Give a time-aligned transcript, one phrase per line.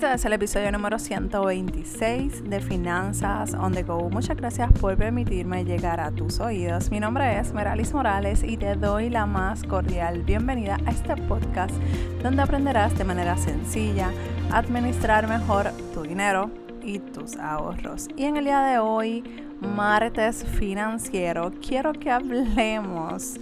[0.00, 4.08] Este es el episodio número 126 de Finanzas on the Go.
[4.08, 6.90] Muchas gracias por permitirme llegar a tus oídos.
[6.90, 11.74] Mi nombre es Meralis Morales y te doy la más cordial bienvenida a este podcast
[12.22, 14.10] donde aprenderás de manera sencilla
[14.50, 16.50] administrar mejor tu dinero
[16.82, 18.08] y tus ahorros.
[18.16, 19.22] Y en el día de hoy,
[19.60, 23.34] martes financiero, quiero que hablemos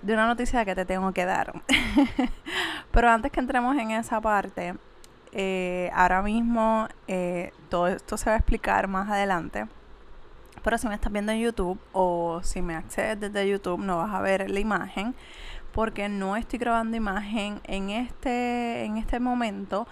[0.00, 1.60] de una noticia que te tengo que dar.
[2.92, 4.74] Pero antes que entremos en esa parte,
[5.32, 9.66] eh, ahora mismo eh, todo esto se va a explicar más adelante.
[10.62, 14.14] Pero si me estás viendo en YouTube o si me accedes desde YouTube, no vas
[14.14, 15.14] a ver la imagen
[15.72, 19.88] porque no estoy grabando imagen en este, en este momento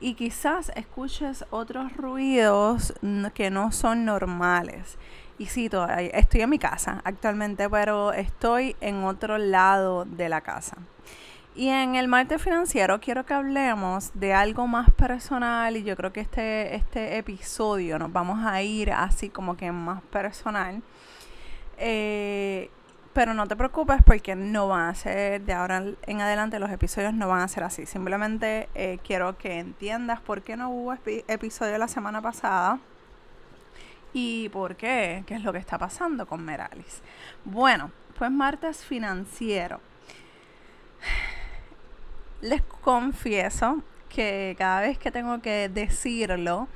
[0.00, 2.94] y quizás escuches otros ruidos
[3.34, 4.96] que no son normales.
[5.38, 10.40] Y sí, todavía estoy en mi casa actualmente, pero estoy en otro lado de la
[10.40, 10.76] casa.
[11.54, 16.12] Y en el martes financiero quiero que hablemos de algo más personal y yo creo
[16.12, 20.82] que este, este episodio nos vamos a ir así como que más personal.
[21.78, 22.70] Eh,
[23.12, 27.14] pero no te preocupes porque no van a ser, de ahora en adelante los episodios
[27.14, 27.86] no van a ser así.
[27.86, 30.94] Simplemente eh, quiero que entiendas por qué no hubo
[31.28, 32.80] episodio la semana pasada
[34.14, 35.24] ¿Y por qué?
[35.26, 37.02] ¿Qué es lo que está pasando con Meralis?
[37.44, 39.80] Bueno, pues martes financiero.
[42.44, 46.68] Les confieso que cada vez que tengo que decirlo,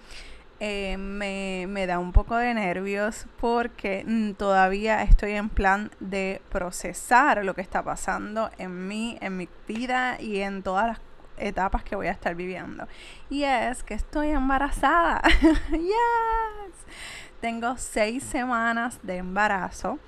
[0.61, 7.45] eh, me, da un poco de nervios porque mm, todavía estoy en plan de procesar
[7.45, 11.01] lo que está pasando en mí, en mi vida y en todas las
[11.37, 12.89] etapas que voy a estar viviendo.
[13.29, 15.21] Y es que estoy embarazada.
[15.71, 16.79] yes.
[17.43, 19.99] Tengo seis semanas de embarazo.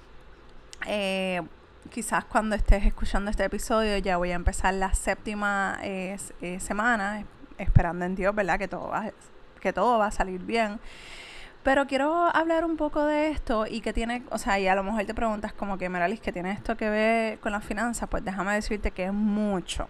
[0.87, 1.43] Eh,
[1.89, 6.17] quizás cuando estés escuchando este episodio ya voy a empezar la séptima eh,
[6.61, 7.25] semana,
[7.59, 8.59] esperando en Dios, ¿verdad?
[8.59, 9.11] Que todo, va,
[9.61, 10.79] que todo va a salir bien.
[11.63, 14.83] Pero quiero hablar un poco de esto y que tiene, o sea, y a lo
[14.83, 18.09] mejor te preguntas como que, Meralis, ¿qué tiene esto que ver con las finanzas?
[18.09, 19.89] Pues déjame decirte que es mucho.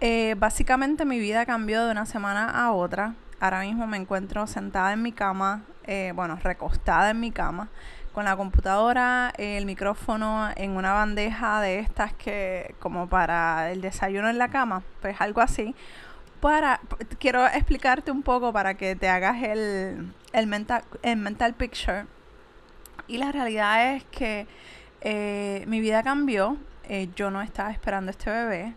[0.00, 3.14] Eh, básicamente mi vida cambió de una semana a otra.
[3.38, 7.68] Ahora mismo me encuentro sentada en mi cama, eh, bueno, recostada en mi cama,
[8.18, 14.28] con la computadora, el micrófono en una bandeja de estas que como para el desayuno
[14.28, 15.72] en la cama, pues algo así.
[16.40, 16.80] Para,
[17.20, 22.06] quiero explicarte un poco para que te hagas el, el, mental, el mental picture.
[23.06, 24.48] Y la realidad es que
[25.00, 26.56] eh, mi vida cambió.
[26.88, 28.74] Eh, yo no estaba esperando este bebé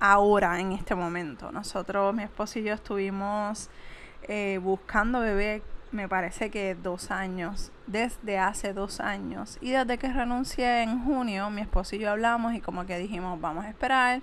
[0.00, 1.50] ahora, en este momento.
[1.50, 3.70] Nosotros, mi esposo y yo estuvimos
[4.24, 9.58] eh, buscando bebé, me parece que dos años, desde hace dos años.
[9.60, 13.40] Y desde que renuncié en junio, mi esposo y yo hablamos y como que dijimos,
[13.40, 14.22] vamos a esperar.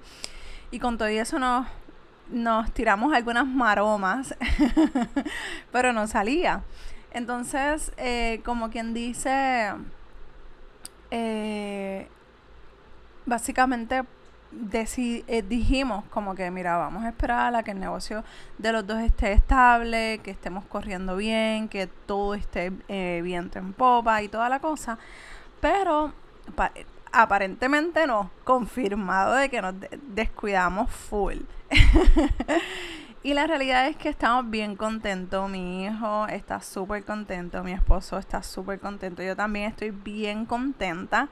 [0.72, 1.68] Y con todo eso nos,
[2.30, 4.36] nos tiramos algunas maromas,
[5.72, 6.64] pero no salía.
[7.12, 9.74] Entonces, eh, como quien dice,
[11.12, 12.08] eh,
[13.26, 14.04] básicamente
[14.52, 18.24] eh, dijimos como que, mira, vamos a esperar a que el negocio
[18.58, 23.74] de los dos esté estable, que estemos corriendo bien, que todo esté eh, viento en
[23.74, 24.98] popa y toda la cosa.
[25.62, 26.14] Pero
[27.12, 29.76] aparentemente no, confirmado de que nos
[30.08, 31.38] descuidamos full.
[33.24, 35.50] y la realidad es que estamos bien contentos.
[35.50, 39.22] Mi hijo está súper contento, mi esposo está súper contento.
[39.22, 41.30] Yo también estoy bien contenta.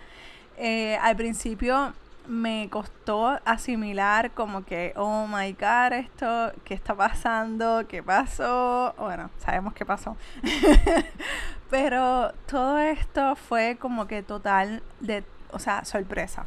[0.58, 1.94] Eh, al principio
[2.28, 7.88] me costó asimilar como que, oh my god, esto, ¿qué está pasando?
[7.88, 8.94] ¿Qué pasó?
[8.98, 10.18] Bueno, sabemos qué pasó.
[11.70, 16.46] Pero todo esto fue como que total de, o sea, sorpresa.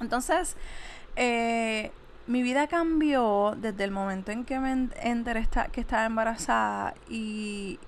[0.00, 0.56] Entonces,
[1.16, 1.92] eh,
[2.26, 7.78] mi vida cambió desde el momento en que me enteré que estaba embarazada y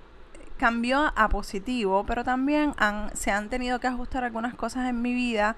[0.57, 2.73] cambió a positivo, pero también
[3.13, 5.55] se han tenido que ajustar algunas cosas en mi vida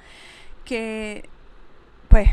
[0.63, 1.29] que
[2.15, 2.29] pues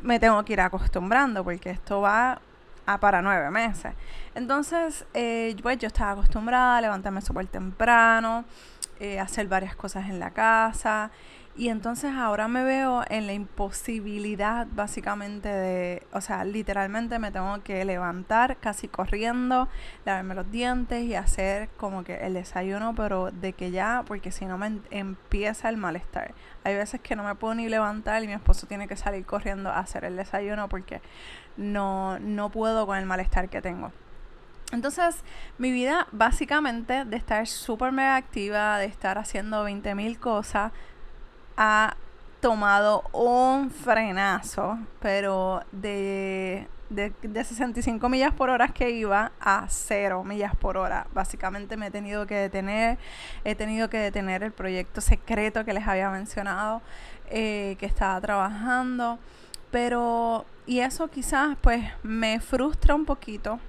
[0.00, 2.40] me tengo que ir acostumbrando porque esto va
[2.86, 3.92] a para nueve meses.
[4.34, 8.46] Entonces, eh, pues yo estaba acostumbrada a levantarme súper temprano,
[9.00, 11.10] eh, hacer varias cosas en la casa
[11.58, 17.60] y entonces ahora me veo en la imposibilidad básicamente de, o sea, literalmente me tengo
[17.64, 19.68] que levantar casi corriendo,
[20.04, 24.46] lavarme los dientes y hacer como que el desayuno, pero de que ya, porque si
[24.46, 26.32] no me empieza el malestar.
[26.62, 29.70] Hay veces que no me puedo ni levantar y mi esposo tiene que salir corriendo
[29.70, 31.02] a hacer el desayuno porque
[31.56, 33.90] no, no puedo con el malestar que tengo.
[34.70, 35.24] Entonces,
[35.56, 40.72] mi vida básicamente de estar súper mega activa, de estar haciendo 20 mil cosas,
[41.58, 41.96] ha
[42.40, 50.24] tomado un frenazo, pero de de, de 65 millas por hora que iba a 0
[50.24, 51.06] millas por hora.
[51.12, 52.98] Básicamente me he tenido que detener,
[53.44, 56.82] he tenido que detener el proyecto secreto que les había mencionado,
[57.30, 59.18] eh, que estaba trabajando.
[59.70, 63.60] Pero, y eso quizás pues me frustra un poquito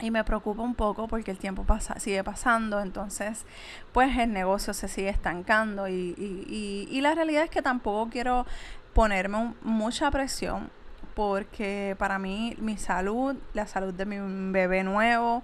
[0.00, 3.46] y me preocupa un poco porque el tiempo pasa, sigue pasando, entonces
[3.92, 8.46] pues el negocio se sigue estancando y, y, y, la realidad es que tampoco quiero
[8.92, 10.70] ponerme mucha presión
[11.14, 15.42] porque para mí mi salud, la salud de mi bebé nuevo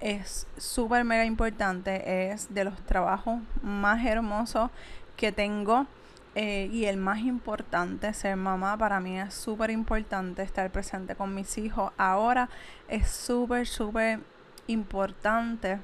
[0.00, 4.70] es súper mega importante, es de los trabajos más hermosos
[5.16, 5.86] que tengo
[6.34, 11.34] eh, y el más importante, ser mamá, para mí es súper importante estar presente con
[11.34, 11.92] mis hijos.
[11.98, 12.48] Ahora
[12.88, 14.20] es súper, súper
[14.66, 15.78] importante.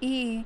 [0.00, 0.44] Y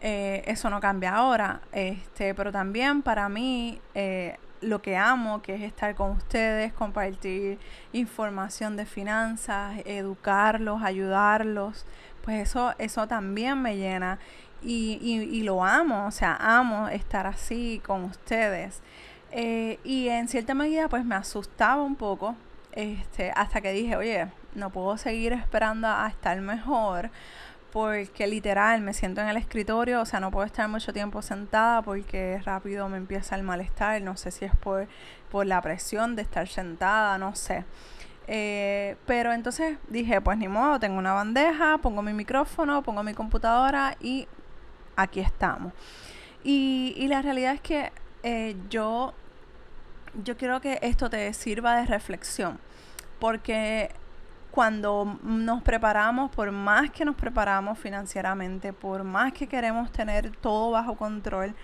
[0.00, 1.62] eh, eso no cambia ahora.
[1.72, 7.58] Este, pero también para mí eh, lo que amo, que es estar con ustedes, compartir
[7.92, 11.86] información de finanzas, educarlos, ayudarlos,
[12.22, 14.18] pues eso, eso también me llena
[14.62, 18.80] y, y, lo amo, o sea, amo estar así con ustedes.
[19.30, 22.36] Eh, y en cierta medida pues me asustaba un poco,
[22.72, 27.10] este, hasta que dije, oye, no puedo seguir esperando a estar mejor
[27.72, 31.80] porque literal me siento en el escritorio, o sea, no puedo estar mucho tiempo sentada
[31.80, 34.86] porque rápido me empieza el malestar, no sé si es por,
[35.30, 37.64] por la presión de estar sentada, no sé.
[38.28, 43.14] Eh, pero entonces dije, pues ni modo, tengo una bandeja, pongo mi micrófono, pongo mi
[43.14, 44.28] computadora y
[44.96, 45.72] aquí estamos.
[46.44, 47.92] Y, y la realidad es que
[48.22, 49.14] eh, yo,
[50.22, 52.58] yo quiero que esto te sirva de reflexión,
[53.18, 53.90] porque
[54.52, 60.72] cuando nos preparamos, por más que nos preparamos financieramente, por más que queremos tener todo
[60.72, 61.54] bajo control,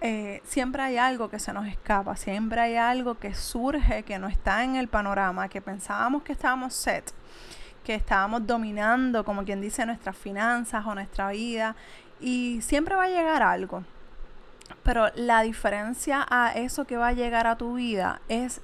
[0.00, 4.28] eh, siempre hay algo que se nos escapa, siempre hay algo que surge, que no
[4.28, 7.12] está en el panorama, que pensábamos que estábamos set,
[7.84, 11.76] que estábamos dominando, como quien dice, nuestras finanzas o nuestra vida
[12.20, 13.84] y siempre va a llegar algo.
[14.82, 18.60] Pero la diferencia a eso que va a llegar a tu vida es,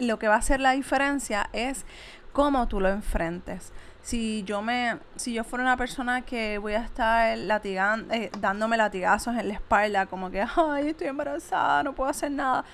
[0.00, 1.84] lo que va a hacer la diferencia es
[2.32, 3.72] cómo tú lo enfrentes.
[4.02, 8.76] Si yo me, si yo fuera una persona que voy a estar latigando, eh, dándome
[8.76, 12.64] latigazos en la espalda, como que, ay, estoy embarazada, no puedo hacer nada,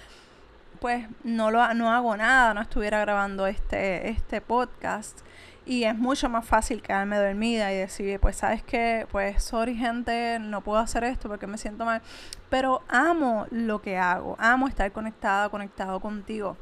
[0.81, 5.21] pues no lo, no hago nada, no estuviera grabando este, este podcast.
[5.69, 10.39] Y es mucho más fácil quedarme dormida y decir, pues sabes que, pues sorry gente,
[10.39, 12.01] no puedo hacer esto porque me siento mal.
[12.49, 16.57] Pero amo lo que hago, amo estar conectada, conectado contigo.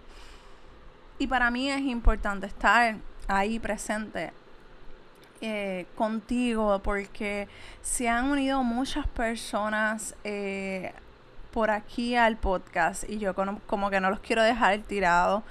[1.21, 2.97] Y para mí es importante estar
[3.29, 4.33] ahí presente
[5.41, 7.47] eh, contigo porque
[7.83, 10.93] se han unido muchas personas eh,
[11.53, 15.45] por aquí al podcast y yo como que no los quiero dejar tirados.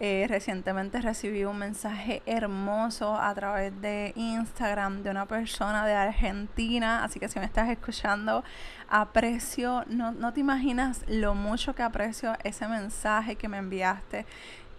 [0.00, 7.02] Eh, recientemente recibí un mensaje hermoso a través de Instagram de una persona de Argentina,
[7.02, 8.44] así que si me estás escuchando,
[8.88, 14.24] aprecio, no, no te imaginas lo mucho que aprecio ese mensaje que me enviaste,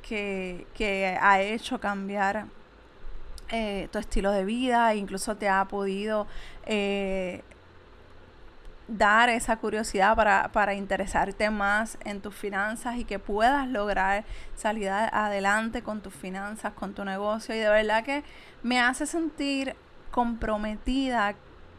[0.01, 2.45] que, que ha hecho cambiar
[3.49, 6.27] eh, tu estilo de vida, incluso te ha podido
[6.65, 7.43] eh,
[8.89, 14.25] dar esa curiosidad para, para interesarte más en tus finanzas y que puedas lograr
[14.55, 17.55] salir adelante con tus finanzas, con tu negocio.
[17.55, 18.23] Y de verdad que
[18.63, 19.75] me hace sentir
[20.11, 21.35] comprometida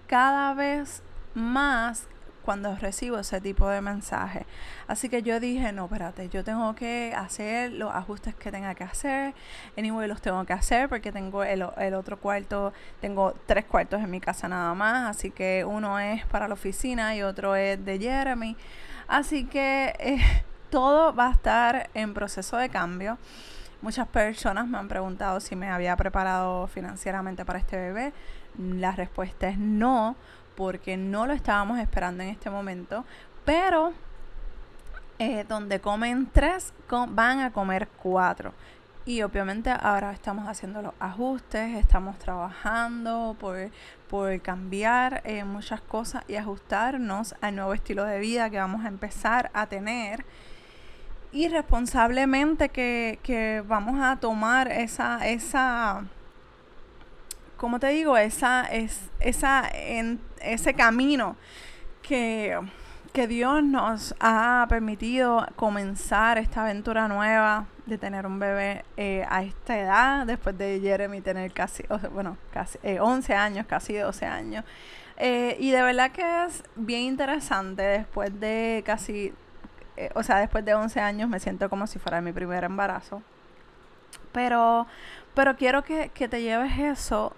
[0.07, 1.03] cada vez
[1.35, 2.09] más
[2.51, 4.45] cuando recibo ese tipo de mensaje.
[4.89, 8.83] Así que yo dije, no, espérate, yo tengo que hacer los ajustes que tenga que
[8.83, 9.35] hacer.
[9.79, 11.63] Anyway, los tengo que hacer porque tengo el,
[11.95, 15.17] otro cuarto, tengo tres cuartos en mi casa nada más.
[15.17, 18.57] Así que uno es para la oficina y otro es de Jeremy.
[19.07, 20.19] Así que eh,
[20.71, 23.17] todo va a estar en proceso de cambio.
[23.81, 28.13] Muchas personas me han preguntado si me había preparado financieramente para este bebé.
[28.59, 30.17] La respuesta es no
[30.61, 33.07] porque no lo estábamos esperando en este momento,
[33.47, 33.95] pero
[35.19, 36.75] eh, donde comen tres,
[37.09, 38.53] van a comer cuatro.
[39.07, 43.71] Y obviamente ahora estamos haciendo los ajustes, estamos trabajando por,
[44.11, 48.89] por cambiar eh, muchas cosas y ajustarnos al nuevo estilo de vida que vamos a
[48.89, 50.27] empezar a tener.
[51.33, 56.05] Y responsablemente que, que vamos a tomar esa, esa
[57.61, 61.37] como te digo, esa, es, esa, en, ese camino
[62.01, 62.59] que,
[63.13, 69.43] que Dios nos ha permitido comenzar esta aventura nueva de tener un bebé eh, a
[69.43, 74.65] esta edad, después de Jeremy tener casi, bueno, casi 11 eh, años, casi 12 años.
[75.19, 79.35] Eh, y de verdad que es bien interesante después de casi,
[80.15, 83.23] o sea, después de 11 años me siento como si fuera mi primer embarazo.
[84.33, 84.87] Pero,
[85.35, 87.35] pero quiero que, te lleves eso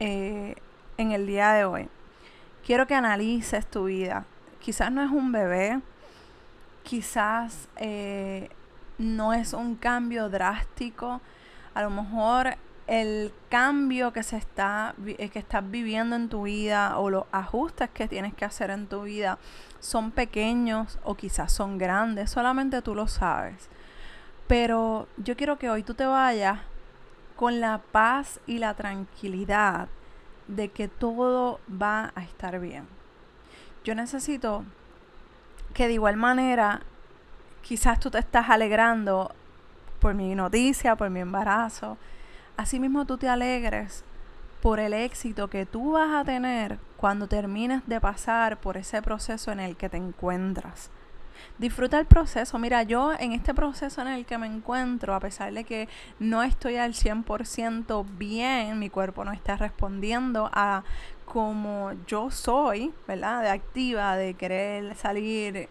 [0.00, 0.54] eh,
[0.98, 1.88] en el día de hoy.
[2.64, 4.24] Quiero que analices tu vida.
[4.60, 5.80] Quizás no es un bebé,
[6.82, 8.50] quizás eh,
[8.98, 11.20] no es un cambio drástico.
[11.74, 16.98] A lo mejor el cambio que se está eh, que estás viviendo en tu vida
[16.98, 19.38] o los ajustes que tienes que hacer en tu vida
[19.80, 23.68] son pequeños o quizás son grandes, solamente tú lo sabes.
[24.46, 26.60] Pero yo quiero que hoy tú te vayas
[27.36, 29.88] con la paz y la tranquilidad
[30.48, 32.86] de que todo va a estar bien.
[33.84, 34.64] Yo necesito
[35.74, 36.80] que de igual manera
[37.62, 39.32] quizás tú te estás alegrando
[40.00, 41.98] por mi noticia, por mi embarazo,
[42.56, 44.04] asimismo tú te alegres
[44.62, 49.52] por el éxito que tú vas a tener cuando termines de pasar por ese proceso
[49.52, 50.90] en el que te encuentras.
[51.58, 52.58] Disfruta el proceso.
[52.58, 55.88] Mira, yo en este proceso en el que me encuentro, a pesar de que
[56.18, 60.84] no estoy al 100% bien, mi cuerpo no está respondiendo a
[61.24, 63.42] como yo soy, ¿verdad?
[63.42, 65.68] De activa, de querer salir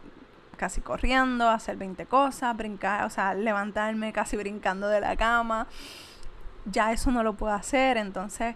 [0.57, 5.67] casi corriendo, hacer 20 cosas, brincar, o sea, levantarme casi brincando de la cama
[6.65, 8.55] ya eso no lo puedo hacer, entonces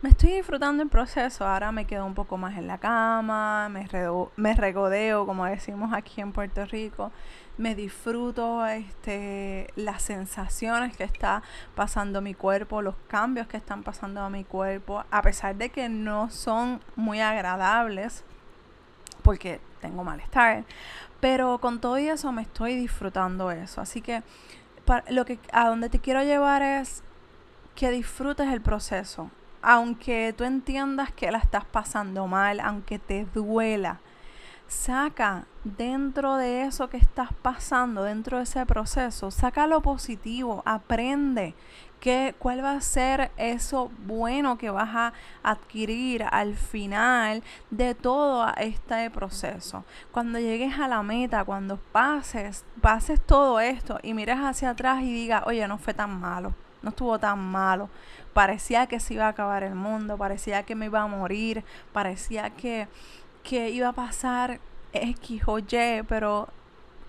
[0.00, 3.88] me estoy disfrutando el proceso, ahora me quedo un poco más en la cama, me,
[4.36, 7.10] me regodeo, como decimos aquí en Puerto Rico,
[7.56, 11.42] me disfruto este, las sensaciones que está
[11.74, 15.88] pasando mi cuerpo, los cambios que están pasando a mi cuerpo, a pesar de que
[15.88, 18.22] no son muy agradables,
[19.22, 20.64] porque tengo malestar,
[21.18, 24.22] pero con todo eso me estoy disfrutando eso, así que
[25.10, 27.02] lo que a donde te quiero llevar es
[27.74, 29.30] que disfrutes el proceso.
[29.62, 34.00] Aunque tú entiendas que la estás pasando mal, aunque te duela,
[34.68, 41.54] saca dentro de eso que estás pasando, dentro de ese proceso, saca lo positivo, aprende
[42.00, 45.12] que, cuál va a ser eso bueno que vas a
[45.42, 49.84] adquirir al final de todo este proceso.
[50.12, 55.12] Cuando llegues a la meta, cuando pases, pases todo esto y mires hacia atrás y
[55.12, 57.88] digas, oye, no fue tan malo no estuvo tan malo.
[58.32, 62.50] Parecía que se iba a acabar el mundo, parecía que me iba a morir, parecía
[62.50, 62.88] que,
[63.42, 64.60] que iba a pasar
[64.92, 66.48] X o Y, pero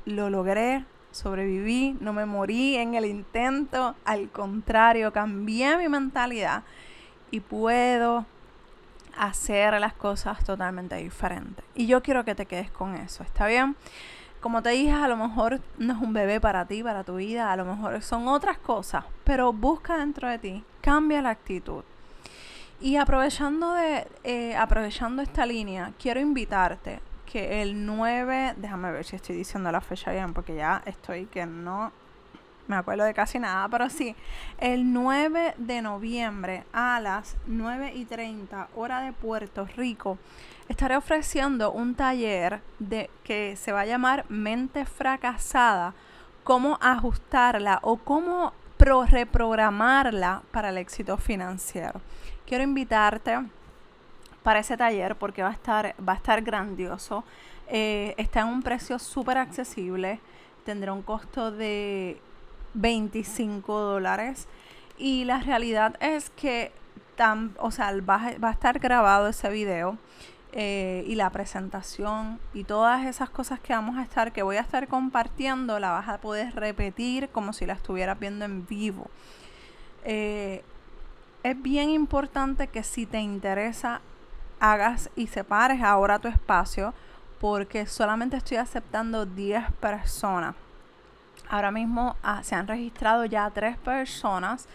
[0.05, 6.63] lo logré, sobreviví, no me morí en el intento, al contrario, cambié mi mentalidad
[7.31, 8.25] y puedo
[9.17, 11.63] hacer las cosas totalmente diferentes.
[11.75, 13.75] Y yo quiero que te quedes con eso, ¿está bien?
[14.39, 17.51] Como te dije, a lo mejor no es un bebé para ti, para tu vida,
[17.51, 21.83] a lo mejor son otras cosas, pero busca dentro de ti, cambia la actitud.
[22.81, 29.17] Y aprovechando, de, eh, aprovechando esta línea, quiero invitarte que el 9, déjame ver si
[29.17, 31.91] estoy diciendo la fecha bien, porque ya estoy que no
[32.69, 34.15] me acuerdo de casi nada, pero sí,
[34.59, 40.19] el 9 de noviembre a las 9 y 30 hora de Puerto Rico,
[40.69, 45.95] estaré ofreciendo un taller de, que se va a llamar Mente Fracasada,
[46.43, 52.01] cómo ajustarla o cómo reprogramarla para el éxito financiero.
[52.45, 53.39] Quiero invitarte
[54.43, 57.23] para ese taller porque va a estar, va a estar grandioso.
[57.67, 60.19] Eh, está en un precio súper accesible.
[60.65, 62.21] Tendrá un costo de
[62.73, 64.47] 25 dólares.
[64.97, 66.71] Y la realidad es que
[67.15, 69.97] tan, o sea, va, va a estar grabado ese video.
[70.51, 74.61] Eh, y la presentación y todas esas cosas que vamos a estar, que voy a
[74.61, 79.11] estar compartiendo, la vas a poder repetir como si la estuvieras viendo en vivo.
[80.05, 80.63] Eh,
[81.43, 84.01] es bien importante que si te interesa,
[84.59, 86.95] hagas y separes ahora tu espacio,
[87.39, 90.55] porque solamente estoy aceptando 10 personas.
[91.49, 94.67] Ahora mismo ah, se han registrado ya tres personas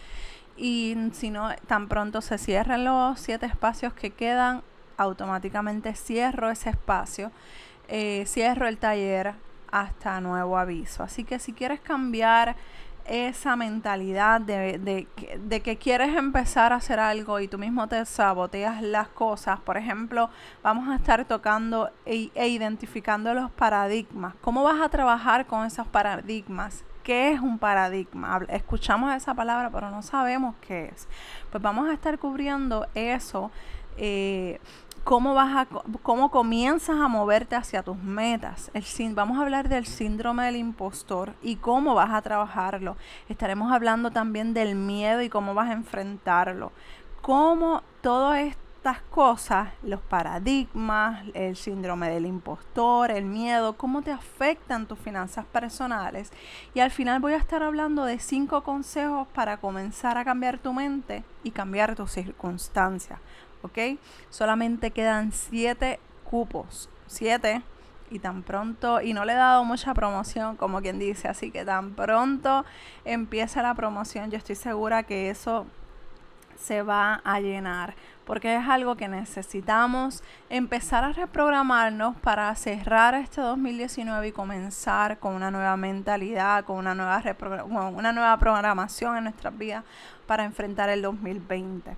[0.57, 4.61] y si no, tan pronto se cierren los siete espacios que quedan,
[4.97, 7.31] automáticamente cierro ese espacio,
[7.87, 9.33] eh, cierro el taller
[9.71, 11.03] hasta nuevo aviso.
[11.03, 12.55] Así que si quieres cambiar
[13.05, 18.81] esa mentalidad de, de, que quieres empezar a hacer algo y tú mismo te saboteas
[18.81, 19.59] las cosas.
[19.59, 20.29] Por ejemplo,
[20.63, 24.33] vamos a estar tocando e, e, identificando los paradigmas.
[24.41, 26.83] ¿Cómo vas a trabajar con esos paradigmas?
[27.03, 28.41] ¿Qué es un paradigma?
[28.49, 31.07] Escuchamos esa palabra, pero no sabemos qué es.
[31.51, 33.51] Pues vamos a estar cubriendo eso.
[33.97, 34.59] Eh,
[35.05, 35.67] cómo vas a
[36.01, 38.71] cómo comienzas a moverte hacia tus metas.
[38.73, 42.97] El, vamos a hablar del síndrome del impostor y cómo vas a trabajarlo.
[43.29, 46.71] Estaremos hablando también del miedo y cómo vas a enfrentarlo.
[47.21, 54.87] Cómo todo estas cosas, los paradigmas, el síndrome del impostor, el miedo, cómo te afectan
[54.87, 56.31] tus finanzas personales.
[56.73, 60.73] Y al final voy a estar hablando de cinco consejos para comenzar a cambiar tu
[60.73, 63.19] mente y cambiar tus circunstancias.
[63.61, 63.99] ¿Ok?
[64.29, 66.89] Solamente quedan siete cupos.
[67.07, 67.61] Siete
[68.09, 71.65] y tan pronto, y no le he dado mucha promoción, como quien dice, así que
[71.65, 72.65] tan pronto
[73.03, 75.65] empieza la promoción, yo estoy segura que eso
[76.55, 77.95] se va a llenar,
[78.25, 85.33] porque es algo que necesitamos empezar a reprogramarnos para cerrar este 2019 y comenzar con
[85.33, 87.21] una nueva mentalidad, con una nueva,
[87.89, 89.83] una nueva programación en nuestras vidas
[90.25, 91.95] para enfrentar el 2020.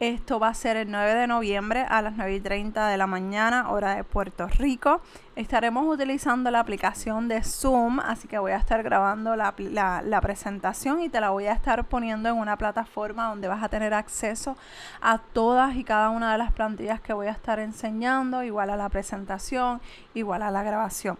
[0.00, 3.06] Esto va a ser el 9 de noviembre a las 9 y 30 de la
[3.06, 5.00] mañana, hora de Puerto Rico.
[5.36, 9.54] Estaremos utilizando la aplicación de Zoom, así que voy a estar grabando la,
[10.02, 13.68] la, presentación y te la voy a estar poniendo en una plataforma donde vas a
[13.68, 14.56] tener acceso
[15.00, 18.76] a todas y cada una de las plantillas que voy a estar enseñando, igual a
[18.76, 19.80] la presentación,
[20.12, 21.18] igual a la grabación